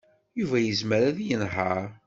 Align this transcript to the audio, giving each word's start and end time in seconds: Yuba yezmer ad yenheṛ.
Yuba 0.39 0.57
yezmer 0.61 1.01
ad 1.09 1.17
yenheṛ. 1.27 1.87